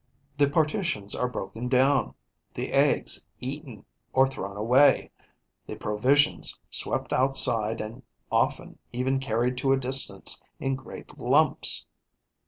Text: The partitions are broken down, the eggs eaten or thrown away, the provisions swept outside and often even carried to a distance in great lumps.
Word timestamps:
The 0.37 0.49
partitions 0.49 1.13
are 1.13 1.27
broken 1.27 1.67
down, 1.67 2.15
the 2.55 2.73
eggs 2.73 3.27
eaten 3.39 3.85
or 4.13 4.25
thrown 4.25 4.57
away, 4.57 5.11
the 5.67 5.75
provisions 5.75 6.57
swept 6.71 7.13
outside 7.13 7.79
and 7.79 8.01
often 8.31 8.79
even 8.91 9.19
carried 9.19 9.59
to 9.59 9.73
a 9.73 9.77
distance 9.77 10.41
in 10.59 10.73
great 10.73 11.19
lumps. 11.19 11.85